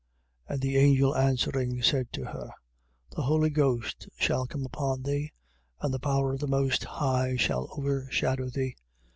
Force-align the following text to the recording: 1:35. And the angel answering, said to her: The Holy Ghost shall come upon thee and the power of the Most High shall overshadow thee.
1:35. 0.49 0.53
And 0.55 0.61
the 0.63 0.77
angel 0.77 1.15
answering, 1.15 1.81
said 1.83 2.11
to 2.13 2.25
her: 2.25 2.49
The 3.11 3.21
Holy 3.21 3.51
Ghost 3.51 4.09
shall 4.17 4.47
come 4.47 4.65
upon 4.65 5.03
thee 5.03 5.31
and 5.79 5.93
the 5.93 5.99
power 5.99 6.33
of 6.33 6.39
the 6.39 6.47
Most 6.47 6.85
High 6.85 7.35
shall 7.35 7.69
overshadow 7.77 8.49
thee. 8.49 8.77